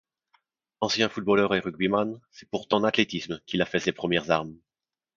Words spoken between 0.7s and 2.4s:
Ancien footballeur et rugbyman,